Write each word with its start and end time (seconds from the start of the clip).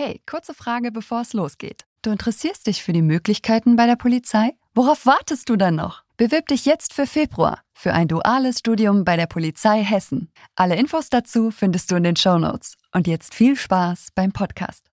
Hey, 0.00 0.20
kurze 0.30 0.54
Frage, 0.54 0.92
bevor 0.92 1.22
es 1.22 1.32
losgeht. 1.32 1.84
Du 2.02 2.10
interessierst 2.10 2.68
dich 2.68 2.84
für 2.84 2.92
die 2.92 3.02
Möglichkeiten 3.02 3.74
bei 3.74 3.86
der 3.86 3.96
Polizei? 3.96 4.52
Worauf 4.72 5.06
wartest 5.06 5.48
du 5.48 5.56
dann 5.56 5.74
noch? 5.74 6.04
Bewirb 6.16 6.46
dich 6.46 6.66
jetzt 6.66 6.94
für 6.94 7.04
Februar 7.04 7.62
für 7.74 7.92
ein 7.92 8.06
duales 8.06 8.60
Studium 8.60 9.04
bei 9.04 9.16
der 9.16 9.26
Polizei 9.26 9.82
Hessen. 9.82 10.30
Alle 10.54 10.76
Infos 10.76 11.10
dazu 11.10 11.50
findest 11.50 11.90
du 11.90 11.96
in 11.96 12.04
den 12.04 12.14
Show 12.14 12.38
Notes. 12.38 12.74
Und 12.92 13.08
jetzt 13.08 13.34
viel 13.34 13.56
Spaß 13.56 14.10
beim 14.14 14.30
Podcast. 14.30 14.84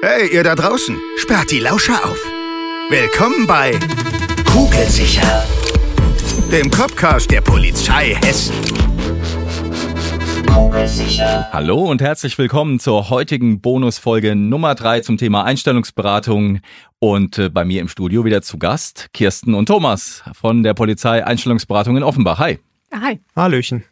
Hey, 0.00 0.32
ihr 0.32 0.44
da 0.44 0.54
draußen, 0.54 0.96
sperrt 1.16 1.50
die 1.50 1.58
Lauscher 1.58 2.04
auf. 2.04 2.24
Willkommen 2.88 3.48
bei 3.48 3.72
Kugelsicher, 4.44 5.44
dem 6.52 6.70
Copcast 6.70 7.28
der 7.28 7.40
Polizei 7.40 8.16
Hessen. 8.22 8.79
Hallo 10.52 11.84
und 11.84 12.02
herzlich 12.02 12.36
willkommen 12.36 12.80
zur 12.80 13.10
heutigen 13.10 13.60
Bonusfolge 13.60 14.34
Nummer 14.34 14.74
3 14.74 15.00
zum 15.00 15.16
Thema 15.16 15.44
Einstellungsberatung. 15.44 16.60
Und 16.98 17.38
äh, 17.38 17.48
bei 17.48 17.64
mir 17.64 17.80
im 17.80 17.88
Studio 17.88 18.24
wieder 18.24 18.42
zu 18.42 18.58
Gast 18.58 19.10
Kirsten 19.12 19.54
und 19.54 19.66
Thomas 19.66 20.24
von 20.32 20.62
der 20.62 20.74
Polizei 20.74 21.24
Einstellungsberatung 21.24 21.96
in 21.96 22.02
Offenbach. 22.02 22.38
Hi. 22.38 22.58
Hi. 22.92 23.20
Hallöchen. 23.36 23.84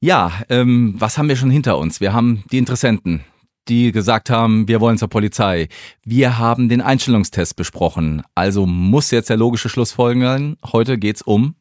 Ja, 0.00 0.32
ähm, 0.48 0.94
was 0.98 1.18
haben 1.18 1.28
wir 1.28 1.36
schon 1.36 1.50
hinter 1.50 1.78
uns? 1.78 2.00
Wir 2.00 2.12
haben 2.12 2.42
die 2.50 2.58
Interessenten, 2.58 3.24
die 3.68 3.92
gesagt 3.92 4.28
haben, 4.28 4.66
wir 4.66 4.80
wollen 4.80 4.98
zur 4.98 5.08
Polizei. 5.08 5.68
Wir 6.04 6.38
haben 6.38 6.68
den 6.68 6.80
Einstellungstest 6.80 7.54
besprochen. 7.54 8.22
Also 8.34 8.66
muss 8.66 9.12
jetzt 9.12 9.30
der 9.30 9.36
logische 9.36 9.68
Schluss 9.68 9.92
folgen. 9.92 10.56
Heute 10.64 10.98
geht's 10.98 11.22
um 11.22 11.54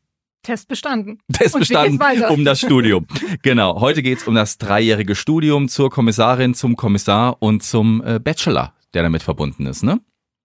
Test 0.44 0.68
bestanden. 0.68 1.20
Test 1.34 1.58
bestanden 1.58 2.24
um 2.30 2.46
das 2.46 2.60
Studium. 2.60 3.08
genau. 3.44 3.80
Heute 3.80 4.02
geht's 4.02 4.28
um 4.28 4.36
das 4.36 4.58
dreijährige 4.58 5.16
Studium 5.16 5.70
zur 5.70 5.90
Kommissarin, 5.90 6.54
zum 6.54 6.76
Kommissar 6.76 7.38
und 7.40 7.64
zum 7.64 8.04
äh, 8.06 8.20
Bachelor, 8.20 8.74
der 8.94 9.04
damit 9.04 9.24
verbunden 9.24 9.66
ist, 9.66 9.84
ne? 9.84 10.00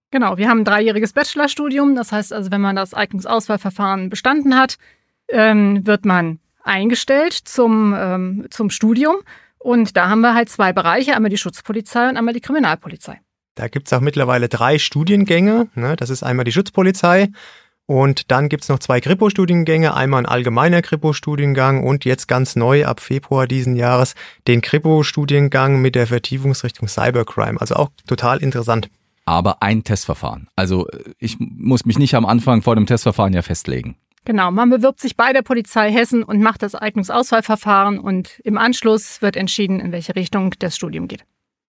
Genau, 0.09 0.37
wir 0.37 0.47
haben 0.47 0.59
ein 0.59 0.65
dreijähriges 0.65 1.11
Bachelorstudium. 1.13 1.95
Das 1.95 2.11
heißt 2.11 2.31
also, 2.31 2.49
wenn 2.51 2.61
man 2.61 2.75
das 2.77 2.93
Eignungsauswahlverfahren 2.93 4.09
bestanden 4.09 4.55
hat, 4.55 4.77
ähm, 5.27 5.85
wird 5.85 6.05
man 6.05 6.39
eingestellt 6.63 7.33
zum, 7.33 7.93
ähm, 7.97 8.47
zum 8.49 8.69
Studium. 8.69 9.17
Und 9.57 9.97
da 9.97 10.09
haben 10.09 10.21
wir 10.21 10.33
halt 10.33 10.49
zwei 10.49 10.71
Bereiche, 10.71 11.15
einmal 11.15 11.29
die 11.29 11.37
Schutzpolizei 11.37 12.07
und 12.07 12.15
einmal 12.15 12.33
die 12.33 12.41
Kriminalpolizei. 12.41 13.19
Da 13.55 13.67
gibt's 13.67 13.91
auch 13.91 14.01
mittlerweile 14.01 14.47
drei 14.49 14.77
Studiengänge. 14.77 15.67
Ne? 15.73 15.95
Das 15.95 16.09
ist 16.09 16.23
einmal 16.23 16.45
die 16.45 16.51
Schutzpolizei, 16.51 17.29
und 17.87 18.31
dann 18.31 18.49
gibt's 18.49 18.67
noch 18.67 18.79
zwei 18.79 18.99
Kripo-Studiengänge, 18.99 19.95
einmal 19.95 20.21
ein 20.21 20.25
allgemeiner 20.25 20.81
Kripo-Studiengang 20.81 21.83
und 21.83 22.03
jetzt 22.03 22.27
ganz 22.27 22.57
neu 22.57 22.85
ab 22.85 22.99
Februar 22.99 23.47
diesen 23.47 23.77
Jahres 23.77 24.13
den 24.45 24.61
Kripo-Studiengang 24.61 25.81
mit 25.81 25.95
der 25.95 26.05
Vertiefungsrichtung 26.05 26.89
Cybercrime. 26.89 27.59
Also 27.59 27.75
auch 27.75 27.89
total 28.05 28.43
interessant. 28.43 28.89
Aber 29.23 29.63
ein 29.63 29.85
Testverfahren. 29.85 30.49
Also 30.55 30.87
ich 31.17 31.37
muss 31.39 31.85
mich 31.85 31.97
nicht 31.97 32.13
am 32.13 32.25
Anfang 32.25 32.61
vor 32.61 32.75
dem 32.75 32.85
Testverfahren 32.85 33.33
ja 33.33 33.41
festlegen. 33.41 33.95
Genau, 34.25 34.51
man 34.51 34.69
bewirbt 34.69 34.99
sich 34.99 35.15
bei 35.15 35.31
der 35.31 35.41
Polizei 35.41 35.89
Hessen 35.89 36.23
und 36.23 36.41
macht 36.41 36.63
das 36.63 36.75
Eignungsauswahlverfahren 36.75 37.99
und 37.99 38.41
im 38.43 38.57
Anschluss 38.57 39.21
wird 39.21 39.37
entschieden, 39.37 39.79
in 39.79 39.93
welche 39.93 40.15
Richtung 40.17 40.53
das 40.59 40.75
Studium 40.75 41.07
geht. 41.07 41.23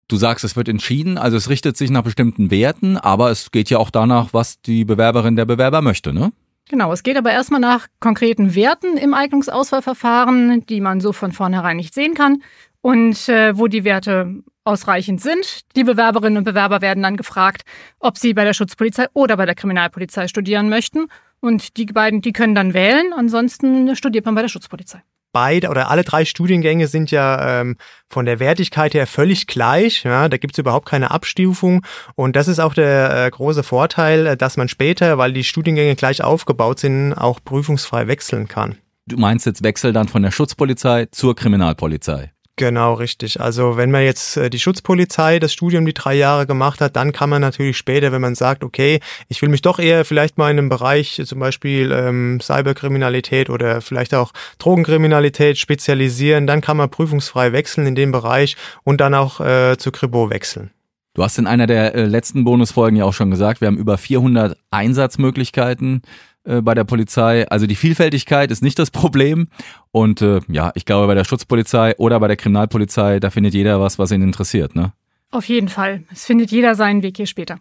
Du 0.08 0.16
sagst, 0.16 0.46
es 0.46 0.56
wird 0.56 0.70
entschieden, 0.70 1.18
also 1.18 1.36
es 1.36 1.50
richtet 1.50 1.76
sich 1.76 1.90
nach 1.90 2.04
bestimmten 2.04 2.50
Werten, 2.50 2.96
aber 2.98 3.30
es 3.30 3.52
geht 3.52 3.70
ja 3.70 3.78
auch 3.78 3.90
danach, 3.90 4.30
was 4.32 4.62
die 4.62 4.86
Bewerberin 4.86 5.36
der 5.36 5.46
Bewerber 5.46 5.82
möchte, 5.82 6.14
ne? 6.14 6.32
Genau, 6.70 6.92
es 6.92 7.04
geht 7.04 7.18
aber 7.18 7.32
erstmal 7.32 7.62
nach 7.62 7.88
konkreten 8.00 8.54
Werten 8.54 8.98
im 8.98 9.14
Eignungsauswahlverfahren, 9.14 10.66
die 10.66 10.82
man 10.82 11.00
so 11.00 11.14
von 11.14 11.32
vornherein 11.32 11.78
nicht 11.78 11.94
sehen 11.94 12.14
kann. 12.14 12.44
Und 12.82 13.30
äh, 13.30 13.58
wo 13.58 13.68
die 13.68 13.84
Werte 13.84 14.44
ausreichend 14.66 15.22
sind, 15.22 15.62
die 15.76 15.86
Bewerberinnen 15.86 16.38
und 16.38 16.44
Bewerber 16.44 16.82
werden 16.82 17.04
dann 17.04 17.18
gefragt, 17.18 17.64
ob 18.00 18.18
sie 18.18 18.34
bei 18.34 18.44
der 18.44 18.54
Schutzpolizei 18.54 19.08
oder 19.14 19.38
bei 19.38 19.46
der 19.46 19.56
Kriminalpolizei 19.56 20.28
studieren 20.28 20.68
möchten. 20.70 21.08
Und 21.40 21.78
die 21.78 21.86
beiden, 21.86 22.22
die 22.22 22.34
können 22.34 22.56
dann 22.56 22.74
wählen, 22.74 23.14
ansonsten 23.14 23.96
studiert 23.96 24.26
man 24.26 24.36
bei 24.36 24.42
der 24.42 24.50
Schutzpolizei 24.50 25.02
beide 25.32 25.70
oder 25.70 25.90
alle 25.90 26.04
drei 26.04 26.26
Studiengänge 26.26 26.88
sind 26.88 27.12
ja 27.12 27.62
ähm, 27.62 27.78
von 28.10 28.26
der 28.26 28.40
Wertigkeit 28.40 28.94
her 28.94 29.08
völlig 29.08 29.48
gleich. 29.48 30.04
Ja, 30.04 30.30
da 30.30 30.38
gibt's 30.38 30.58
überhaupt 30.58 30.88
keine 30.88 31.12
Abstufung. 31.12 31.86
Und 32.16 32.36
das 32.36 32.48
ist 32.48 32.60
auch 32.60 32.74
der 32.74 33.26
äh, 33.26 33.30
große 33.30 33.64
Vorteil, 33.64 34.28
äh, 34.28 34.38
dass 34.38 34.58
man 34.58 34.68
später, 34.68 35.18
weil 35.18 35.34
die 35.34 35.44
Studiengänge 35.44 35.96
gleich 35.96 36.24
aufgebaut 36.24 36.80
sind, 36.80 37.14
auch 37.14 37.40
prüfungsfrei 37.44 38.08
wechseln 38.08 38.48
kann. 38.48 38.78
Du 39.06 39.18
meinst 39.18 39.46
jetzt 39.46 39.64
Wechsel 39.64 39.94
dann 39.94 40.08
von 40.08 40.22
der 40.22 40.32
Schutzpolizei 40.32 41.08
zur 41.12 41.36
Kriminalpolizei? 41.36 42.32
Genau, 42.60 42.96
richtig. 42.96 43.40
Also 43.40 43.78
wenn 43.78 43.92
man 43.92 44.04
jetzt 44.04 44.36
äh, 44.36 44.50
die 44.50 44.58
Schutzpolizei 44.58 45.38
das 45.38 45.54
Studium 45.54 45.86
die 45.86 45.94
drei 45.94 46.16
Jahre 46.16 46.48
gemacht 46.48 46.82
hat, 46.82 46.96
dann 46.96 47.12
kann 47.12 47.30
man 47.30 47.40
natürlich 47.40 47.78
später, 47.78 48.12
wenn 48.12 48.22
man 48.22 48.34
sagt, 48.34 48.64
okay, 48.64 49.00
ich 49.30 49.44
will 49.44 49.50
mich 49.50 49.62
doch 49.62 49.78
eher 49.78 50.04
vielleicht 50.06 50.40
mal 50.40 50.50
in 50.50 50.58
einem 50.58 50.70
Bereich, 50.70 51.22
zum 51.24 51.40
Beispiel 51.40 51.92
ähm, 51.92 52.40
Cyberkriminalität 52.42 53.52
oder 53.52 53.80
vielleicht 53.82 54.16
auch 54.16 54.32
Drogenkriminalität 54.58 55.60
spezialisieren, 55.60 56.48
dann 56.48 56.62
kann 56.62 56.78
man 56.78 56.90
prüfungsfrei 56.90 57.52
wechseln 57.54 57.86
in 57.86 57.94
dem 57.94 58.12
Bereich 58.12 58.58
und 58.84 59.02
dann 59.02 59.14
auch 59.14 59.40
äh, 59.40 59.78
zu 59.78 59.92
Kribo 59.92 60.32
wechseln. 60.32 60.72
Du 61.14 61.24
hast 61.24 61.38
in 61.38 61.46
einer 61.46 61.68
der 61.68 61.94
äh, 61.94 62.06
letzten 62.06 62.44
Bonusfolgen 62.44 62.98
ja 62.98 63.06
auch 63.06 63.14
schon 63.14 63.30
gesagt, 63.30 63.62
wir 63.62 63.68
haben 63.68 63.78
über 63.78 64.00
400 64.00 64.58
Einsatzmöglichkeiten 64.72 66.02
äh, 66.48 66.62
bei 66.62 66.74
der 66.74 66.86
Polizei. 66.86 67.48
Also 67.50 67.68
die 67.68 67.76
Vielfältigkeit 67.76 68.52
ist 68.52 68.64
nicht 68.64 68.80
das 68.80 68.90
Problem. 68.90 69.48
Und 69.92 70.22
äh, 70.22 70.40
ja, 70.48 70.72
ich 70.76 70.86
glaube, 70.86 71.08
bei 71.08 71.16
der 71.16 71.26
Schutzpolizei 71.26 71.96
oder 71.98 72.20
bei 72.20 72.28
der 72.28 72.38
Kriminalpolizei, 72.38 73.20
da 73.20 73.30
findet 73.30 73.54
jeder 73.54 73.82
was, 73.82 74.00
was 74.00 74.12
ihn 74.12 74.22
interessiert, 74.22 74.76
ne? 74.76 74.94
Auf 75.30 75.46
jeden 75.46 75.68
Fall. 75.68 76.04
Es 76.12 76.26
findet 76.26 76.52
jeder 76.52 76.76
seinen 76.76 77.04
Weg 77.04 77.18
hier 77.18 77.28
später. 77.28 77.60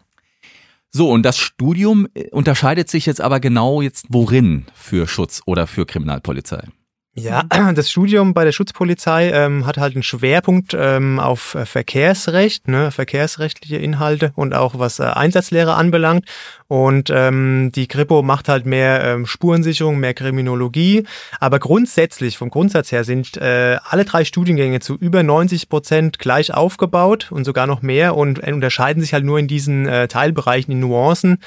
So, 0.92 1.10
und 1.10 1.24
das 1.24 1.36
Studium 1.36 2.06
äh, 2.14 2.30
unterscheidet 2.30 2.88
sich 2.88 3.06
jetzt 3.06 3.20
aber 3.20 3.40
genau 3.40 3.82
jetzt 3.82 4.06
worin 4.08 4.66
für 4.74 5.06
Schutz 5.06 5.42
oder 5.46 5.66
für 5.66 5.84
Kriminalpolizei? 5.84 6.68
Ja, 7.18 7.44
das 7.74 7.90
Studium 7.90 8.34
bei 8.34 8.44
der 8.44 8.52
Schutzpolizei 8.52 9.30
ähm, 9.30 9.64
hat 9.64 9.78
halt 9.78 9.94
einen 9.94 10.02
Schwerpunkt 10.02 10.76
ähm, 10.78 11.18
auf 11.18 11.54
äh, 11.54 11.64
Verkehrsrecht, 11.64 12.68
ne, 12.68 12.90
verkehrsrechtliche 12.90 13.76
Inhalte 13.76 14.32
und 14.34 14.54
auch 14.54 14.78
was 14.78 14.98
äh, 14.98 15.04
Einsatzlehre 15.04 15.74
anbelangt. 15.74 16.26
Und 16.68 17.08
ähm, 17.10 17.72
die 17.74 17.88
Kripo 17.88 18.22
macht 18.22 18.50
halt 18.50 18.66
mehr 18.66 19.02
ähm, 19.02 19.24
Spurensicherung, 19.24 19.98
mehr 19.98 20.12
Kriminologie. 20.12 21.04
Aber 21.40 21.58
grundsätzlich, 21.58 22.36
vom 22.36 22.50
Grundsatz 22.50 22.92
her, 22.92 23.02
sind 23.02 23.38
äh, 23.38 23.78
alle 23.82 24.04
drei 24.04 24.26
Studiengänge 24.26 24.80
zu 24.80 24.94
über 24.96 25.22
90 25.22 25.70
Prozent 25.70 26.18
gleich 26.18 26.52
aufgebaut 26.52 27.32
und 27.32 27.46
sogar 27.46 27.66
noch 27.66 27.80
mehr 27.80 28.14
und 28.14 28.40
unterscheiden 28.40 29.00
sich 29.00 29.14
halt 29.14 29.24
nur 29.24 29.38
in 29.38 29.48
diesen 29.48 29.88
äh, 29.88 30.06
Teilbereichen, 30.06 30.70
in 30.70 30.80
Nuancen, 30.80 31.38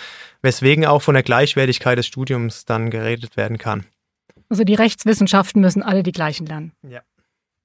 weswegen 0.41 0.87
auch 0.87 1.03
von 1.03 1.13
der 1.13 1.23
Gleichwertigkeit 1.23 1.99
des 1.99 2.07
Studiums 2.07 2.65
dann 2.65 2.89
geredet 2.89 3.37
werden 3.37 3.59
kann. 3.59 3.85
Also 4.49 4.63
die 4.63 4.75
Rechtswissenschaften 4.75 5.61
müssen 5.61 5.83
alle 5.83 6.03
die 6.03 6.11
gleichen 6.11 6.45
lernen. 6.45 6.73
Ja. 6.87 7.01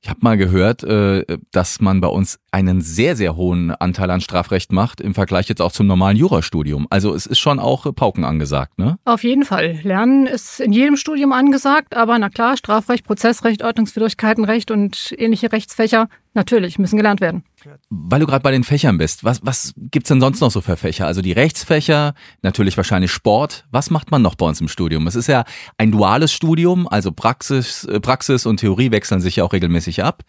Ich 0.05 0.11
habe 0.11 0.21
mal 0.21 0.37
gehört, 0.37 0.85
äh, 0.85 1.25
dass 1.51 1.81
man 1.81 2.03
bei 2.03 2.09
uns 2.09 2.39
einen 2.51 2.83
sehr, 2.83 3.17
sehr 3.17 3.37
hohen 3.37 3.71
Anteil 3.71 4.11
an 4.11 4.21
Strafrecht 4.21 4.71
macht 4.71 5.01
im 5.01 5.15
Vergleich 5.15 5.49
jetzt 5.49 5.63
auch 5.63 5.73
zum 5.73 5.87
normalen 5.87 6.19
Jurastudium. 6.19 6.87
Also 6.91 7.15
es 7.15 7.25
ist 7.25 7.39
schon 7.39 7.59
auch 7.59 7.87
Pauken 7.95 8.27
angesagt, 8.27 8.79
ne? 8.79 8.99
Auf 9.07 9.25
jeden 9.25 9.47
Fall. 9.47 9.79
Lernen 9.83 10.27
ist 10.27 10.61
in 10.61 10.73
jedem 10.73 10.99
Studium 10.99 11.33
angesagt, 11.33 11.97
aber 11.97 12.19
na 12.19 12.29
klar, 12.29 12.59
Strafrecht, 12.59 13.07
Prozessrecht, 13.07 13.65
Ordnungswidrigkeitenrecht 13.65 14.71
und 14.71 15.15
ähnliche 15.17 15.51
Rechtsfächer 15.51 16.09
Natürlich, 16.37 16.81
müssen 16.81 16.97
gelernt 16.97 17.21
werden. 17.21 17.45
Weil 17.91 18.19
du 18.19 18.27
gerade 18.27 18.43
bei 18.43 18.51
den 18.51 18.65
Fächern 18.65 18.99
bist, 18.99 19.23
was, 19.23 19.41
was 19.45 19.73
gibt's 19.77 20.09
denn 20.09 20.21
sonst 20.21 20.41
noch 20.41 20.51
so 20.51 20.61
für 20.61 20.77
Fächer? 20.77 21.07
Also 21.07 21.23
die 21.23 21.31
Rechtsfächer, 21.31 22.15
natürlich 22.43 22.77
wahrscheinlich 22.77 23.13
Sport. 23.13 23.65
Was 23.71 23.89
macht 23.89 24.11
man 24.11 24.21
noch 24.21 24.35
bei 24.35 24.45
uns 24.45 24.61
im 24.61 24.67
Studium? 24.67 25.07
Es 25.07 25.15
ist 25.15 25.29
ja 25.29 25.45
ein 25.79 25.93
duales 25.93 26.33
Studium, 26.33 26.89
also 26.89 27.13
Praxis, 27.13 27.85
äh, 27.85 28.01
Praxis 28.01 28.47
und 28.47 28.59
Theorie 28.59 28.91
wechseln 28.91 29.21
sich 29.21 29.37
ja 29.37 29.45
auch 29.45 29.53
regelmäßig 29.53 30.03
ab. 30.03 30.25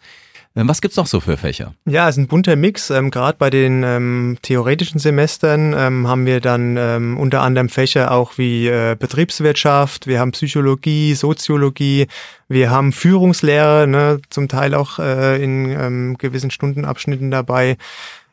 Ähm, 0.56 0.68
was 0.68 0.80
gibt's 0.80 0.96
noch 0.96 1.06
so 1.06 1.20
für 1.20 1.36
Fächer? 1.36 1.74
Ja, 1.84 2.08
es 2.08 2.16
ist 2.16 2.22
ein 2.22 2.28
bunter 2.28 2.56
Mix. 2.56 2.88
Ähm, 2.88 3.10
Gerade 3.10 3.36
bei 3.38 3.50
den 3.50 3.82
ähm, 3.82 4.38
theoretischen 4.40 4.98
Semestern 4.98 5.74
ähm, 5.76 6.08
haben 6.08 6.24
wir 6.24 6.40
dann 6.40 6.76
ähm, 6.78 7.18
unter 7.18 7.42
anderem 7.42 7.68
Fächer 7.68 8.10
auch 8.10 8.38
wie 8.38 8.66
äh, 8.66 8.96
Betriebswirtschaft, 8.98 10.06
wir 10.06 10.18
haben 10.18 10.32
Psychologie, 10.32 11.14
Soziologie, 11.14 12.06
wir 12.48 12.70
haben 12.70 12.92
Führungslehre, 12.92 13.86
ne, 13.86 14.20
zum 14.30 14.48
Teil 14.48 14.74
auch 14.74 14.98
äh, 14.98 15.42
in 15.42 15.66
ähm, 15.70 16.16
gewissen 16.18 16.50
Stundenabschnitten 16.50 17.30
dabei. 17.30 17.76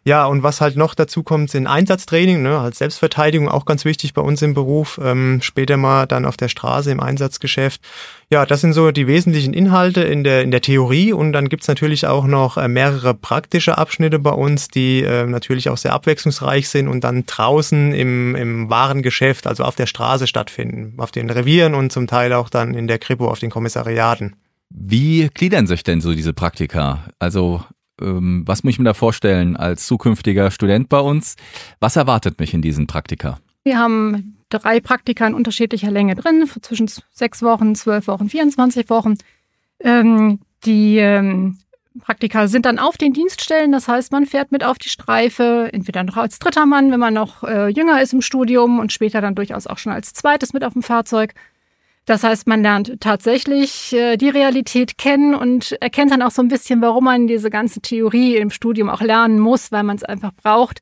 Ja, 0.06 0.26
und 0.26 0.44
was 0.44 0.60
halt 0.60 0.76
noch 0.76 0.96
dazu 0.96 1.24
kommt, 1.24 1.50
sind 1.50 1.66
Einsatztraining, 1.66 2.42
ne, 2.42 2.60
als 2.60 2.80
Selbstverteidigung 2.80 3.48
auch 3.48 3.64
ganz 3.64 3.86
wichtig 3.86 4.14
bei 4.14 4.22
uns 4.22 4.42
im 4.42 4.54
Beruf, 4.54 5.00
ähm, 5.02 5.40
später 5.42 5.78
mal 5.78 6.08
dann 6.08 6.26
auf 6.26 6.36
der 6.36 6.50
Straße 6.50 6.92
im 6.92 7.00
Einsatzgeschäft. 7.00 7.80
Ja, 8.30 8.46
das 8.46 8.60
sind 8.60 8.74
so 8.74 8.92
die 8.92 9.08
wesentlichen 9.08 9.54
Inhalte 9.54 10.02
in 10.02 10.26
der, 10.26 10.42
in 10.42 10.52
der 10.52 10.60
Theorie 10.60 11.14
und 11.14 11.32
dann 11.32 11.48
gibt's 11.48 11.70
natürlich 11.70 12.06
auch 12.06 12.26
noch 12.26 12.58
äh, 12.58 12.68
mehrere 12.68 13.14
praktische 13.14 13.78
Abschnitte 13.78 14.20
bei 14.20 14.32
uns, 14.32 14.68
die 14.68 15.04
äh, 15.04 15.26
natürlich 15.26 15.70
auch 15.70 15.78
sehr 15.78 15.94
abwechslungsreich 15.94 16.68
sind 16.68 16.90
und 16.90 17.06
dann 17.06 17.26
draußen 17.26 17.94
im, 17.94 18.36
im 18.36 18.70
Warengeschäft, 18.70 19.48
also 19.48 19.64
auf 19.64 19.76
der 19.76 19.88
Straße 19.88 20.28
stattfinden, 20.28 20.96
auf 20.98 21.12
den 21.12 21.30
Revieren 21.30 21.76
und 21.76 21.94
zum 21.94 22.08
Teil 22.08 22.34
auch 22.34 22.50
dann 22.50 22.74
in 22.74 22.88
der 22.88 23.00
Kripo 23.00 23.30
auf 23.30 23.40
den 23.40 23.50
Kommissariaten. 23.50 24.36
Wie 24.70 25.30
gliedern 25.34 25.68
sich 25.68 25.84
denn 25.84 26.02
so 26.02 26.14
diese 26.14 26.34
Praktika? 26.34 27.06
Also 27.20 27.64
Ähm, 28.02 28.44
was 28.46 28.64
muss 28.64 28.72
ich 28.72 28.80
mir 28.80 28.86
da 28.86 28.94
vorstellen 28.94 29.56
als 29.56 29.88
zukünftiger 29.88 30.52
Student 30.52 30.90
bei 30.90 31.00
uns? 31.00 31.36
Was 31.80 31.96
erwartet 31.96 32.40
mich 32.40 32.54
in 32.54 32.62
diesen 32.62 32.88
Praktika? 32.88 33.40
Wir 33.64 33.78
haben 33.78 34.38
drei 34.50 34.80
Praktika 34.80 35.26
in 35.28 35.34
unterschiedlicher 35.34 35.92
Länge 35.92 36.16
drin, 36.16 36.48
zwischen 36.62 36.90
sechs 37.12 37.42
Wochen, 37.42 37.76
zwölf 37.76 38.08
Wochen, 38.08 38.30
24 38.30 38.90
Wochen. 38.90 39.16
Ähm, 39.80 40.40
die 40.66 40.98
ähm, 40.98 41.58
Praktika 42.00 42.48
sind 42.48 42.66
dann 42.66 42.80
auf 42.80 42.98
den 42.98 43.14
Dienststellen, 43.14 43.72
das 43.72 43.88
heißt, 43.88 44.12
man 44.12 44.26
fährt 44.26 44.52
mit 44.52 44.64
auf 44.64 44.78
die 44.78 44.90
Streife, 44.90 45.70
entweder 45.72 46.04
noch 46.04 46.18
als 46.18 46.40
dritter 46.40 46.66
Mann, 46.66 46.92
wenn 46.92 47.00
man 47.00 47.14
noch 47.14 47.44
äh, 47.44 47.68
jünger 47.68 48.02
ist 48.02 48.14
im 48.14 48.22
Studium 48.22 48.80
und 48.80 48.92
später 48.92 49.22
dann 49.22 49.36
durchaus 49.36 49.68
auch 49.68 49.78
schon 49.78 49.92
als 49.92 50.14
zweites 50.14 50.54
mit 50.54 50.64
auf 50.64 50.74
dem 50.74 50.82
Fahrzeug. 50.82 51.34
Das 52.06 52.24
heißt, 52.24 52.48
man 52.48 52.62
lernt 52.62 53.00
tatsächlich 53.00 53.94
äh, 53.94 54.18
die 54.18 54.30
Realität 54.30 54.98
kennen 54.98 55.34
und 55.36 55.72
erkennt 55.82 56.12
dann 56.12 56.22
auch 56.22 56.32
so 56.32 56.42
ein 56.42 56.50
bisschen, 56.50 56.82
warum 56.82 57.06
man 57.06 57.28
diese 57.28 57.50
ganze 57.50 57.80
Theorie 57.80 58.36
im 58.36 58.50
Studium 58.50 58.90
auch 58.90 59.02
lernen 59.02 59.40
muss, 59.40 59.72
weil 59.72 59.84
man 59.84 59.96
es 59.96 60.04
einfach 60.04 60.34
braucht. 60.34 60.82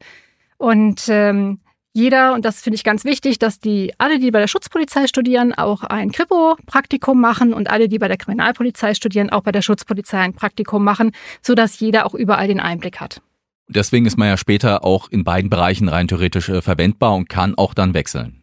Und 0.57 1.03
ähm, 1.09 1.59
jeder, 1.94 2.33
und 2.33 2.45
das 2.45 2.62
finde 2.62 2.75
ich 2.75 2.83
ganz 2.83 3.03
wichtig, 3.03 3.38
dass 3.38 3.59
die 3.59 3.94
alle, 3.97 4.18
die 4.18 4.31
bei 4.31 4.39
der 4.39 4.47
Schutzpolizei 4.47 5.07
studieren, 5.07 5.53
auch 5.53 5.83
ein 5.83 6.12
Kripo-Praktikum 6.12 7.19
machen 7.19 7.53
und 7.53 7.69
alle, 7.69 7.89
die 7.89 8.00
bei 8.00 8.07
der 8.07 8.17
Kriminalpolizei 8.17 8.94
studieren, 8.94 9.29
auch 9.29 9.41
bei 9.41 9.51
der 9.51 9.62
Schutzpolizei 9.62 10.19
ein 10.19 10.33
Praktikum 10.33 10.83
machen, 10.83 11.12
sodass 11.41 11.79
jeder 11.79 12.06
auch 12.06 12.13
überall 12.13 12.47
den 12.47 12.62
Einblick 12.62 13.01
hat. 13.01 13.21
Deswegen 13.67 14.06
ist 14.06 14.17
man 14.17 14.27
ja 14.27 14.38
später 14.38 14.83
auch 14.83 15.09
in 15.09 15.24
beiden 15.24 15.50
Bereichen 15.50 15.88
rein 15.88 16.07
theoretisch 16.07 16.50
äh, 16.50 16.62
verwendbar 16.62 17.13
und 17.13 17.29
kann 17.29 17.56
auch 17.56 17.74
dann 17.74 17.94
wechseln. 17.94 18.40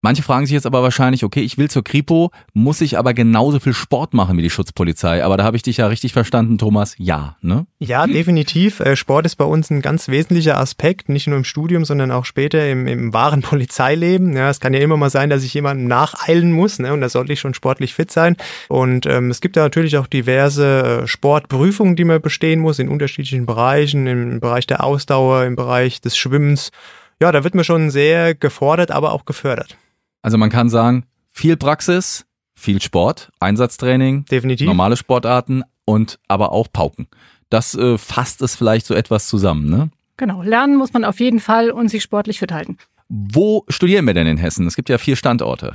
Manche 0.00 0.22
fragen 0.22 0.46
sich 0.46 0.52
jetzt 0.52 0.66
aber 0.66 0.84
wahrscheinlich, 0.84 1.24
okay, 1.24 1.40
ich 1.40 1.58
will 1.58 1.68
zur 1.68 1.82
Kripo, 1.82 2.30
muss 2.54 2.80
ich 2.80 2.96
aber 2.96 3.14
genauso 3.14 3.58
viel 3.58 3.72
Sport 3.72 4.14
machen 4.14 4.38
wie 4.38 4.42
die 4.42 4.50
Schutzpolizei. 4.50 5.24
Aber 5.24 5.36
da 5.36 5.42
habe 5.42 5.56
ich 5.56 5.64
dich 5.64 5.78
ja 5.78 5.88
richtig 5.88 6.12
verstanden, 6.12 6.56
Thomas. 6.56 6.94
Ja, 6.98 7.36
ne? 7.40 7.66
Ja, 7.80 8.06
definitiv. 8.06 8.78
Äh, 8.78 8.94
Sport 8.94 9.26
ist 9.26 9.34
bei 9.34 9.44
uns 9.44 9.70
ein 9.70 9.82
ganz 9.82 10.06
wesentlicher 10.06 10.56
Aspekt, 10.56 11.08
nicht 11.08 11.26
nur 11.26 11.36
im 11.36 11.42
Studium, 11.42 11.84
sondern 11.84 12.12
auch 12.12 12.24
später 12.24 12.70
im, 12.70 12.86
im 12.86 13.12
wahren 13.12 13.42
Polizeileben. 13.42 14.36
Ja, 14.36 14.50
es 14.50 14.60
kann 14.60 14.72
ja 14.72 14.78
immer 14.78 14.96
mal 14.96 15.10
sein, 15.10 15.30
dass 15.30 15.42
ich 15.42 15.52
jemandem 15.52 15.88
nacheilen 15.88 16.52
muss, 16.52 16.78
ne? 16.78 16.92
Und 16.92 17.00
da 17.00 17.08
sollte 17.08 17.32
ich 17.32 17.40
schon 17.40 17.54
sportlich 17.54 17.92
fit 17.92 18.12
sein. 18.12 18.36
Und 18.68 19.04
ähm, 19.06 19.32
es 19.32 19.40
gibt 19.40 19.56
da 19.56 19.62
natürlich 19.62 19.98
auch 19.98 20.06
diverse 20.06 21.02
äh, 21.02 21.06
Sportprüfungen, 21.08 21.96
die 21.96 22.04
man 22.04 22.22
bestehen 22.22 22.60
muss 22.60 22.78
in 22.78 22.88
unterschiedlichen 22.88 23.46
Bereichen, 23.46 24.06
im 24.06 24.38
Bereich 24.38 24.68
der 24.68 24.84
Ausdauer, 24.84 25.44
im 25.44 25.56
Bereich 25.56 26.00
des 26.00 26.16
Schwimmens. 26.16 26.70
Ja, 27.20 27.32
da 27.32 27.42
wird 27.42 27.56
man 27.56 27.64
schon 27.64 27.90
sehr 27.90 28.36
gefordert, 28.36 28.92
aber 28.92 29.12
auch 29.12 29.24
gefördert. 29.24 29.76
Also 30.22 30.38
man 30.38 30.50
kann 30.50 30.68
sagen, 30.68 31.04
viel 31.30 31.56
Praxis, 31.56 32.26
viel 32.54 32.82
Sport, 32.82 33.30
Einsatztraining, 33.40 34.24
Definitiv. 34.24 34.66
normale 34.66 34.96
Sportarten 34.96 35.62
und 35.84 36.18
aber 36.28 36.52
auch 36.52 36.68
Pauken. 36.72 37.06
Das 37.50 37.74
äh, 37.74 37.96
fasst 37.96 38.42
es 38.42 38.56
vielleicht 38.56 38.86
so 38.86 38.94
etwas 38.94 39.28
zusammen, 39.28 39.70
ne? 39.70 39.90
Genau, 40.16 40.42
lernen 40.42 40.76
muss 40.76 40.92
man 40.92 41.04
auf 41.04 41.20
jeden 41.20 41.38
Fall 41.38 41.70
und 41.70 41.88
sich 41.88 42.02
sportlich 42.02 42.40
fit 42.40 42.52
halten. 42.52 42.76
Wo 43.08 43.64
studieren 43.68 44.06
wir 44.06 44.14
denn 44.14 44.26
in 44.26 44.36
Hessen? 44.36 44.66
Es 44.66 44.74
gibt 44.76 44.88
ja 44.88 44.98
vier 44.98 45.16
Standorte. 45.16 45.74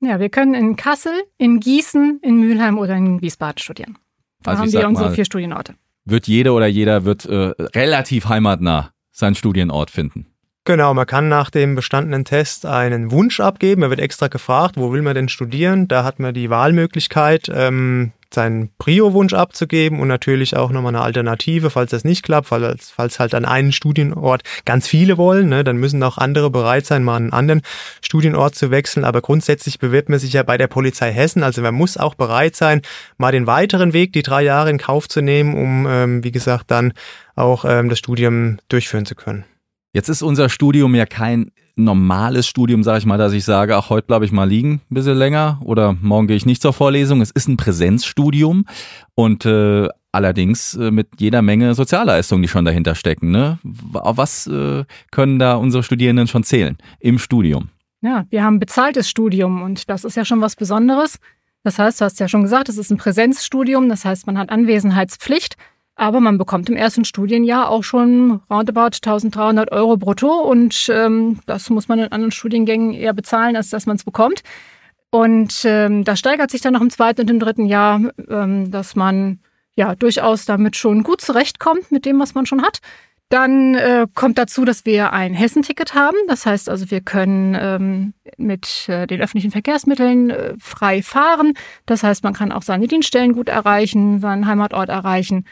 Ja, 0.00 0.20
wir 0.20 0.28
können 0.28 0.54
in 0.54 0.76
Kassel, 0.76 1.14
in 1.38 1.60
Gießen, 1.60 2.20
in 2.22 2.36
Mülheim 2.36 2.78
oder 2.78 2.96
in 2.96 3.22
Wiesbaden 3.22 3.58
studieren. 3.58 3.96
Da 4.42 4.50
also 4.50 4.62
haben 4.62 4.72
wir 4.72 4.86
unsere 4.86 5.08
mal, 5.08 5.14
vier 5.14 5.24
Studienorte. 5.24 5.74
Wird 6.04 6.26
jede 6.26 6.52
oder 6.52 6.66
jeder 6.66 7.04
wird 7.04 7.24
äh, 7.24 7.52
relativ 7.74 8.28
heimatnah 8.28 8.90
seinen 9.10 9.34
Studienort 9.34 9.90
finden. 9.90 10.26
Genau, 10.66 10.94
man 10.94 11.06
kann 11.06 11.28
nach 11.28 11.50
dem 11.50 11.76
bestandenen 11.76 12.24
Test 12.24 12.66
einen 12.66 13.12
Wunsch 13.12 13.38
abgeben. 13.38 13.82
Er 13.82 13.90
wird 13.90 14.00
extra 14.00 14.26
gefragt, 14.26 14.74
wo 14.76 14.92
will 14.92 15.00
man 15.00 15.14
denn 15.14 15.28
studieren? 15.28 15.86
Da 15.86 16.02
hat 16.02 16.18
man 16.18 16.34
die 16.34 16.50
Wahlmöglichkeit, 16.50 17.48
ähm, 17.54 18.10
seinen 18.34 18.70
Prio-Wunsch 18.78 19.32
abzugeben 19.32 20.00
und 20.00 20.08
natürlich 20.08 20.56
auch 20.56 20.72
nochmal 20.72 20.92
eine 20.92 21.04
Alternative, 21.04 21.70
falls 21.70 21.92
das 21.92 22.02
nicht 22.02 22.24
klappt, 22.24 22.48
falls, 22.48 22.90
falls 22.90 23.20
halt 23.20 23.36
an 23.36 23.44
einen 23.44 23.70
Studienort 23.70 24.42
ganz 24.64 24.88
viele 24.88 25.16
wollen, 25.16 25.50
ne, 25.50 25.62
dann 25.62 25.76
müssen 25.76 26.02
auch 26.02 26.18
andere 26.18 26.50
bereit 26.50 26.84
sein, 26.84 27.04
mal 27.04 27.14
einen 27.14 27.32
anderen 27.32 27.62
Studienort 28.02 28.56
zu 28.56 28.72
wechseln. 28.72 29.04
Aber 29.04 29.20
grundsätzlich 29.20 29.78
bewirbt 29.78 30.08
man 30.08 30.18
sich 30.18 30.32
ja 30.32 30.42
bei 30.42 30.58
der 30.58 30.66
Polizei 30.66 31.12
Hessen. 31.12 31.44
Also 31.44 31.62
man 31.62 31.76
muss 31.76 31.96
auch 31.96 32.16
bereit 32.16 32.56
sein, 32.56 32.82
mal 33.18 33.30
den 33.30 33.46
weiteren 33.46 33.92
Weg, 33.92 34.12
die 34.12 34.24
drei 34.24 34.42
Jahre 34.42 34.70
in 34.70 34.78
Kauf 34.78 35.08
zu 35.08 35.20
nehmen, 35.20 35.54
um, 35.54 35.86
ähm, 35.88 36.24
wie 36.24 36.32
gesagt, 36.32 36.72
dann 36.72 36.92
auch 37.36 37.64
ähm, 37.64 37.88
das 37.88 38.00
Studium 38.00 38.58
durchführen 38.68 39.06
zu 39.06 39.14
können. 39.14 39.44
Jetzt 39.96 40.10
ist 40.10 40.20
unser 40.20 40.50
Studium 40.50 40.94
ja 40.94 41.06
kein 41.06 41.52
normales 41.74 42.46
Studium, 42.46 42.82
sage 42.82 42.98
ich 42.98 43.06
mal, 43.06 43.16
dass 43.16 43.32
ich 43.32 43.46
sage, 43.46 43.74
ach, 43.78 43.88
heute 43.88 44.06
bleibe 44.06 44.26
ich 44.26 44.30
mal 44.30 44.46
liegen 44.46 44.82
ein 44.90 44.94
bisschen 44.94 45.16
länger 45.16 45.58
oder 45.64 45.96
morgen 46.02 46.26
gehe 46.26 46.36
ich 46.36 46.44
nicht 46.44 46.60
zur 46.60 46.74
Vorlesung. 46.74 47.22
Es 47.22 47.30
ist 47.30 47.48
ein 47.48 47.56
Präsenzstudium 47.56 48.66
und 49.14 49.46
äh, 49.46 49.88
allerdings 50.12 50.74
äh, 50.74 50.90
mit 50.90 51.08
jeder 51.18 51.40
Menge 51.40 51.74
Sozialleistungen, 51.74 52.42
die 52.42 52.48
schon 52.48 52.66
dahinter 52.66 52.94
stecken. 52.94 53.30
Ne? 53.30 53.58
Auf 53.94 54.18
was 54.18 54.46
äh, 54.46 54.84
können 55.12 55.38
da 55.38 55.54
unsere 55.54 55.82
Studierenden 55.82 56.26
schon 56.26 56.44
zählen 56.44 56.76
im 57.00 57.18
Studium? 57.18 57.70
Ja, 58.02 58.26
wir 58.28 58.44
haben 58.44 58.58
bezahltes 58.58 59.08
Studium 59.08 59.62
und 59.62 59.88
das 59.88 60.04
ist 60.04 60.14
ja 60.14 60.26
schon 60.26 60.42
was 60.42 60.56
Besonderes. 60.56 61.16
Das 61.62 61.78
heißt, 61.78 62.02
du 62.02 62.04
hast 62.04 62.20
ja 62.20 62.28
schon 62.28 62.42
gesagt, 62.42 62.68
es 62.68 62.76
ist 62.76 62.90
ein 62.90 62.98
Präsenzstudium, 62.98 63.88
das 63.88 64.04
heißt, 64.04 64.26
man 64.26 64.36
hat 64.36 64.50
Anwesenheitspflicht. 64.50 65.56
Aber 65.96 66.20
man 66.20 66.36
bekommt 66.36 66.68
im 66.68 66.76
ersten 66.76 67.06
Studienjahr 67.06 67.70
auch 67.70 67.82
schon 67.82 68.42
roundabout 68.50 68.98
1300 69.02 69.72
Euro 69.72 69.96
brutto 69.96 70.30
und 70.42 70.90
ähm, 70.90 71.40
das 71.46 71.70
muss 71.70 71.88
man 71.88 71.98
in 71.98 72.12
anderen 72.12 72.32
Studiengängen 72.32 72.92
eher 72.92 73.14
bezahlen, 73.14 73.56
als 73.56 73.70
dass 73.70 73.86
man 73.86 73.96
es 73.96 74.04
bekommt. 74.04 74.42
Und 75.10 75.62
ähm, 75.64 76.04
das 76.04 76.18
steigert 76.18 76.50
sich 76.50 76.60
dann 76.60 76.74
noch 76.74 76.82
im 76.82 76.90
zweiten 76.90 77.22
und 77.22 77.30
im 77.30 77.40
dritten 77.40 77.64
Jahr, 77.64 78.00
ähm, 78.28 78.70
dass 78.70 78.94
man 78.94 79.40
ja 79.74 79.94
durchaus 79.94 80.44
damit 80.44 80.76
schon 80.76 81.02
gut 81.02 81.22
zurechtkommt 81.22 81.90
mit 81.90 82.04
dem, 82.04 82.20
was 82.20 82.34
man 82.34 82.44
schon 82.44 82.62
hat. 82.62 82.80
Dann 83.30 83.74
äh, 83.74 84.06
kommt 84.14 84.38
dazu, 84.38 84.64
dass 84.64 84.84
wir 84.84 85.12
ein 85.12 85.34
Hessenticket 85.34 85.94
haben. 85.94 86.16
Das 86.28 86.46
heißt 86.46 86.68
also, 86.68 86.90
wir 86.90 87.00
können 87.00 87.56
ähm, 87.58 88.14
mit 88.36 88.88
äh, 88.88 89.06
den 89.06 89.20
öffentlichen 89.20 89.50
Verkehrsmitteln 89.50 90.30
äh, 90.30 90.54
frei 90.58 91.02
fahren. 91.02 91.54
Das 91.86 92.02
heißt, 92.02 92.22
man 92.22 92.34
kann 92.34 92.52
auch 92.52 92.62
seine 92.62 92.86
Dienststellen 92.86 93.32
gut 93.32 93.48
erreichen, 93.48 94.20
seinen 94.20 94.46
Heimatort 94.46 94.90
erreichen. 94.90 95.44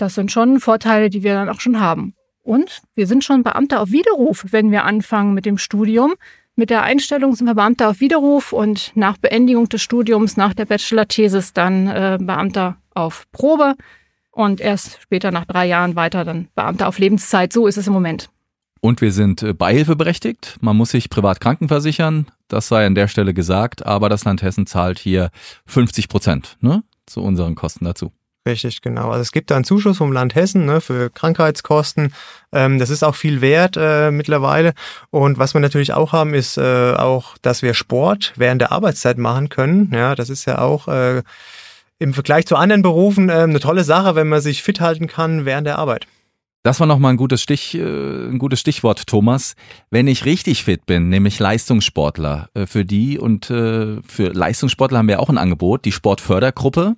Das 0.00 0.14
sind 0.14 0.32
schon 0.32 0.60
Vorteile, 0.60 1.10
die 1.10 1.22
wir 1.22 1.34
dann 1.34 1.50
auch 1.50 1.60
schon 1.60 1.78
haben. 1.78 2.14
Und 2.42 2.80
wir 2.94 3.06
sind 3.06 3.22
schon 3.22 3.42
Beamte 3.42 3.80
auf 3.80 3.90
Widerruf, 3.90 4.46
wenn 4.50 4.70
wir 4.70 4.84
anfangen 4.84 5.34
mit 5.34 5.44
dem 5.44 5.58
Studium. 5.58 6.14
Mit 6.56 6.70
der 6.70 6.82
Einstellung 6.82 7.34
sind 7.34 7.46
wir 7.46 7.54
Beamte 7.54 7.86
auf 7.86 8.00
Widerruf 8.00 8.54
und 8.54 8.92
nach 8.94 9.18
Beendigung 9.18 9.68
des 9.68 9.82
Studiums, 9.82 10.38
nach 10.38 10.54
der 10.54 10.64
Bachelor-Thesis, 10.64 11.52
dann 11.52 11.86
äh, 11.86 12.18
Beamter 12.18 12.78
auf 12.94 13.30
Probe 13.30 13.74
und 14.30 14.62
erst 14.62 15.02
später 15.02 15.30
nach 15.32 15.44
drei 15.44 15.66
Jahren 15.66 15.96
weiter 15.96 16.24
dann 16.24 16.48
Beamter 16.54 16.88
auf 16.88 16.98
Lebenszeit. 16.98 17.52
So 17.52 17.66
ist 17.66 17.76
es 17.76 17.86
im 17.86 17.92
Moment. 17.92 18.30
Und 18.80 19.02
wir 19.02 19.12
sind 19.12 19.42
äh, 19.42 19.52
beihilfeberechtigt. 19.52 20.56
Man 20.62 20.78
muss 20.78 20.92
sich 20.92 21.10
privat 21.10 21.42
krankenversichern. 21.42 22.26
Das 22.48 22.68
sei 22.68 22.86
an 22.86 22.94
der 22.94 23.08
Stelle 23.08 23.34
gesagt. 23.34 23.84
Aber 23.84 24.08
das 24.08 24.24
Land 24.24 24.40
Hessen 24.40 24.66
zahlt 24.66 24.98
hier 24.98 25.30
50 25.66 26.08
Prozent 26.08 26.56
ne, 26.62 26.84
zu 27.04 27.20
unseren 27.20 27.54
Kosten 27.54 27.84
dazu. 27.84 28.12
Richtig, 28.50 28.82
genau. 28.82 29.10
Also 29.10 29.20
es 29.20 29.30
gibt 29.30 29.52
da 29.52 29.54
einen 29.54 29.64
Zuschuss 29.64 29.98
vom 29.98 30.10
Land 30.10 30.34
Hessen 30.34 30.66
ne, 30.66 30.80
für 30.80 31.08
Krankheitskosten. 31.08 32.12
Ähm, 32.50 32.80
das 32.80 32.90
ist 32.90 33.04
auch 33.04 33.14
viel 33.14 33.40
wert 33.40 33.76
äh, 33.78 34.10
mittlerweile. 34.10 34.72
Und 35.10 35.38
was 35.38 35.54
wir 35.54 35.60
natürlich 35.60 35.92
auch 35.92 36.12
haben, 36.12 36.34
ist 36.34 36.58
äh, 36.58 36.94
auch, 36.94 37.38
dass 37.42 37.62
wir 37.62 37.74
Sport 37.74 38.32
während 38.34 38.60
der 38.60 38.72
Arbeitszeit 38.72 39.18
machen 39.18 39.50
können. 39.50 39.92
Ja, 39.94 40.16
das 40.16 40.30
ist 40.30 40.46
ja 40.46 40.58
auch 40.58 40.88
äh, 40.88 41.22
im 42.00 42.12
Vergleich 42.12 42.46
zu 42.46 42.56
anderen 42.56 42.82
Berufen 42.82 43.28
äh, 43.28 43.34
eine 43.34 43.60
tolle 43.60 43.84
Sache, 43.84 44.16
wenn 44.16 44.28
man 44.28 44.40
sich 44.40 44.64
fit 44.64 44.80
halten 44.80 45.06
kann 45.06 45.44
während 45.44 45.68
der 45.68 45.78
Arbeit. 45.78 46.08
Das 46.64 46.80
war 46.80 46.86
nochmal 46.86 47.14
ein 47.14 47.16
gutes 47.16 47.40
Stich, 47.40 47.76
äh, 47.76 47.80
ein 47.80 48.38
gutes 48.38 48.58
Stichwort, 48.58 49.06
Thomas. 49.06 49.54
Wenn 49.90 50.08
ich 50.08 50.24
richtig 50.24 50.64
fit 50.64 50.86
bin, 50.86 51.08
nämlich 51.08 51.38
Leistungssportler, 51.38 52.50
äh, 52.54 52.66
für 52.66 52.84
die 52.84 53.16
und 53.16 53.48
äh, 53.48 54.02
für 54.02 54.32
Leistungssportler 54.32 54.98
haben 54.98 55.08
wir 55.08 55.20
auch 55.20 55.30
ein 55.30 55.38
Angebot, 55.38 55.84
die 55.84 55.92
Sportfördergruppe. 55.92 56.96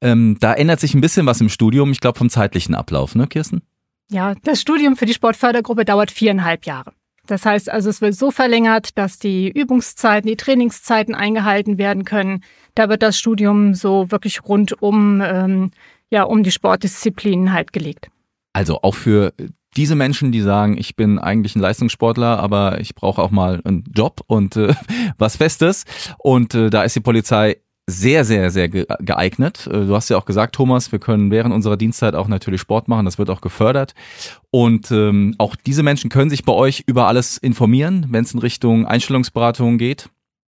Ähm, 0.00 0.36
da 0.40 0.54
ändert 0.54 0.80
sich 0.80 0.94
ein 0.94 1.00
bisschen 1.00 1.26
was 1.26 1.40
im 1.40 1.48
Studium, 1.48 1.92
ich 1.92 2.00
glaube 2.00 2.18
vom 2.18 2.30
zeitlichen 2.30 2.74
Ablauf, 2.74 3.14
ne, 3.14 3.26
Kirsten? 3.26 3.62
Ja, 4.10 4.34
das 4.42 4.60
Studium 4.60 4.96
für 4.96 5.06
die 5.06 5.14
Sportfördergruppe 5.14 5.84
dauert 5.84 6.10
viereinhalb 6.10 6.66
Jahre. 6.66 6.92
Das 7.26 7.46
heißt 7.46 7.70
also, 7.70 7.88
es 7.90 8.00
wird 8.00 8.14
so 8.14 8.32
verlängert, 8.32 8.98
dass 8.98 9.18
die 9.18 9.48
Übungszeiten, 9.48 10.28
die 10.28 10.36
Trainingszeiten 10.36 11.14
eingehalten 11.14 11.78
werden 11.78 12.04
können. 12.04 12.42
Da 12.74 12.88
wird 12.88 13.02
das 13.02 13.18
Studium 13.18 13.74
so 13.74 14.10
wirklich 14.10 14.44
rund 14.44 14.82
um, 14.82 15.20
ähm, 15.20 15.70
ja, 16.10 16.24
um 16.24 16.42
die 16.42 16.50
Sportdisziplinen 16.50 17.52
halt 17.52 17.72
gelegt. 17.72 18.10
Also 18.52 18.82
auch 18.82 18.96
für 18.96 19.32
diese 19.76 19.94
Menschen, 19.94 20.32
die 20.32 20.40
sagen, 20.40 20.76
ich 20.76 20.96
bin 20.96 21.20
eigentlich 21.20 21.54
ein 21.54 21.60
Leistungssportler, 21.60 22.40
aber 22.40 22.80
ich 22.80 22.96
brauche 22.96 23.22
auch 23.22 23.30
mal 23.30 23.60
einen 23.64 23.84
Job 23.94 24.22
und 24.26 24.56
äh, 24.56 24.74
was 25.18 25.36
Festes. 25.36 25.84
Und 26.18 26.54
äh, 26.54 26.70
da 26.70 26.82
ist 26.82 26.96
die 26.96 27.00
Polizei 27.00 27.58
sehr, 27.90 28.24
sehr, 28.24 28.50
sehr 28.50 28.68
geeignet. 28.68 29.66
Äh, 29.66 29.86
du 29.86 29.94
hast 29.94 30.08
ja 30.08 30.16
auch 30.16 30.24
gesagt, 30.24 30.54
Thomas, 30.54 30.92
wir 30.92 30.98
können 30.98 31.30
während 31.30 31.54
unserer 31.54 31.76
Dienstzeit 31.76 32.14
auch 32.14 32.28
natürlich 32.28 32.60
Sport 32.60 32.88
machen. 32.88 33.04
Das 33.04 33.18
wird 33.18 33.30
auch 33.30 33.40
gefördert. 33.40 33.94
Und 34.50 34.90
ähm, 34.90 35.34
auch 35.38 35.56
diese 35.56 35.82
Menschen 35.82 36.10
können 36.10 36.30
sich 36.30 36.44
bei 36.44 36.52
euch 36.52 36.84
über 36.86 37.06
alles 37.06 37.36
informieren, 37.36 38.06
wenn 38.10 38.24
es 38.24 38.32
in 38.32 38.40
Richtung 38.40 38.86
Einstellungsberatung 38.86 39.78
geht. 39.78 40.08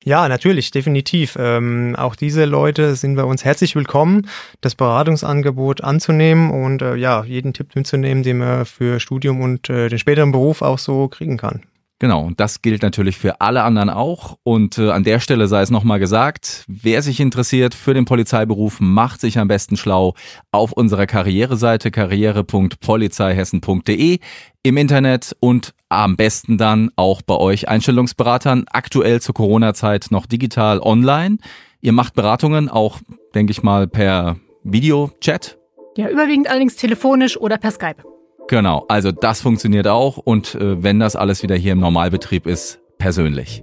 Ja, 0.06 0.28
natürlich, 0.28 0.70
definitiv. 0.70 1.36
Ähm, 1.40 1.96
auch 1.96 2.14
diese 2.14 2.44
Leute 2.44 2.94
sind 2.94 3.16
bei 3.16 3.24
uns 3.24 3.42
herzlich 3.42 3.74
willkommen, 3.74 4.28
das 4.60 4.74
Beratungsangebot 4.74 5.82
anzunehmen 5.82 6.50
und 6.50 6.82
äh, 6.82 6.94
ja, 6.96 7.24
jeden 7.24 7.54
Tipp 7.54 7.74
mitzunehmen, 7.74 8.22
den 8.22 8.38
man 8.38 8.66
für 8.66 9.00
Studium 9.00 9.40
und 9.40 9.70
äh, 9.70 9.88
den 9.88 9.98
späteren 9.98 10.30
Beruf 10.30 10.60
auch 10.60 10.78
so 10.78 11.08
kriegen 11.08 11.38
kann. 11.38 11.62
Genau, 12.04 12.22
und 12.22 12.38
das 12.38 12.60
gilt 12.60 12.82
natürlich 12.82 13.16
für 13.16 13.40
alle 13.40 13.62
anderen 13.62 13.88
auch. 13.88 14.36
Und 14.42 14.76
äh, 14.76 14.90
an 14.90 15.04
der 15.04 15.20
Stelle 15.20 15.48
sei 15.48 15.62
es 15.62 15.70
nochmal 15.70 15.98
gesagt, 15.98 16.66
wer 16.68 17.00
sich 17.00 17.18
interessiert 17.18 17.74
für 17.74 17.94
den 17.94 18.04
Polizeiberuf, 18.04 18.78
macht 18.78 19.22
sich 19.22 19.38
am 19.38 19.48
besten 19.48 19.78
schlau 19.78 20.12
auf 20.52 20.72
unserer 20.72 21.06
Karriereseite 21.06 21.90
karriere.polizeihessen.de 21.90 24.18
im 24.62 24.76
Internet 24.76 25.34
und 25.40 25.72
am 25.88 26.16
besten 26.16 26.58
dann 26.58 26.90
auch 26.96 27.22
bei 27.22 27.36
euch 27.36 27.70
Einstellungsberatern, 27.70 28.66
aktuell 28.70 29.22
zur 29.22 29.34
Corona-Zeit 29.34 30.08
noch 30.10 30.26
digital 30.26 30.80
online. 30.80 31.38
Ihr 31.80 31.92
macht 31.92 32.12
Beratungen 32.12 32.68
auch, 32.68 32.98
denke 33.34 33.52
ich 33.52 33.62
mal, 33.62 33.86
per 33.86 34.36
Videochat. 34.62 35.56
Ja, 35.96 36.10
überwiegend 36.10 36.50
allerdings 36.50 36.76
telefonisch 36.76 37.38
oder 37.38 37.56
per 37.56 37.70
Skype. 37.70 38.04
Genau, 38.48 38.84
also 38.88 39.10
das 39.10 39.40
funktioniert 39.40 39.86
auch 39.86 40.18
und 40.18 40.54
äh, 40.54 40.82
wenn 40.82 41.00
das 41.00 41.16
alles 41.16 41.42
wieder 41.42 41.56
hier 41.56 41.72
im 41.72 41.80
Normalbetrieb 41.80 42.46
ist, 42.46 42.80
persönlich. 42.98 43.62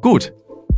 Gut, 0.00 0.32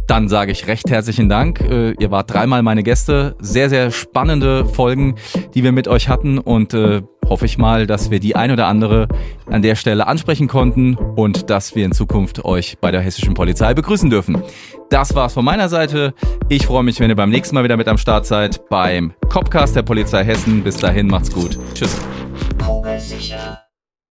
dann 0.09 0.28
sage 0.28 0.52
ich 0.52 0.66
recht 0.66 0.90
herzlichen 0.90 1.28
Dank. 1.28 1.61
Äh, 1.61 1.92
ihr 2.00 2.11
wart 2.11 2.33
dreimal 2.33 2.62
meine 2.62 2.83
Gäste. 2.83 3.37
Sehr, 3.40 3.68
sehr 3.68 3.90
spannende 3.90 4.64
Folgen, 4.64 5.16
die 5.54 5.62
wir 5.62 5.71
mit 5.71 5.87
euch 5.87 6.09
hatten 6.09 6.38
und 6.38 6.75
äh, 6.75 7.02
hoffe 7.28 7.45
ich 7.45 7.59
mal, 7.59 7.87
dass 7.87 8.11
wir 8.11 8.18
die 8.18 8.35
ein 8.35 8.50
oder 8.50 8.66
andere 8.66 9.07
an 9.50 9.61
der 9.61 9.75
Stelle 9.75 10.07
ansprechen 10.07 10.49
konnten 10.49 10.95
und 10.97 11.50
dass 11.50 11.75
wir 11.75 11.85
in 11.85 11.92
Zukunft 11.92 12.45
euch 12.45 12.78
bei 12.80 12.90
der 12.90 13.02
hessischen 13.02 13.35
Polizei 13.35 13.75
begrüßen 13.75 14.09
dürfen. 14.09 14.42
Das 14.88 15.14
war's 15.14 15.35
von 15.35 15.45
meiner 15.45 15.68
Seite. 15.68 16.14
Ich 16.49 16.66
freue 16.66 16.85
mich, 16.85 16.99
wenn 17.00 17.11
ihr 17.11 17.16
beim 17.16 17.30
nächsten 17.30 17.54
Mal 17.54 17.64
wieder 17.64 17.76
mit 17.76 17.87
am 17.87 17.99
Start 17.99 18.25
seid 18.26 18.68
beim 18.71 19.12
Copcast 19.28 19.76
der 19.76 19.83
Polizei 19.83 20.25
Hessen. 20.25 20.64
Bis 20.64 20.78
dahin 20.78 21.07
macht's 21.07 21.30
gut. 21.30 21.59
Tschüss. 21.75 22.00
Kugelsicher. 22.99 23.68